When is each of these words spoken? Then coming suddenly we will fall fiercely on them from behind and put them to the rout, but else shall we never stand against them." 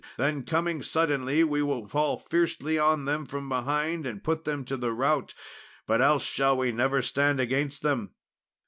Then 0.17 0.45
coming 0.45 0.81
suddenly 0.81 1.43
we 1.43 1.61
will 1.61 1.87
fall 1.87 2.17
fiercely 2.17 2.79
on 2.79 3.05
them 3.05 3.23
from 3.27 3.47
behind 3.47 4.07
and 4.07 4.23
put 4.23 4.45
them 4.45 4.65
to 4.65 4.75
the 4.75 4.91
rout, 4.93 5.35
but 5.85 6.01
else 6.01 6.25
shall 6.25 6.57
we 6.57 6.71
never 6.71 7.03
stand 7.03 7.39
against 7.39 7.83
them." 7.83 8.09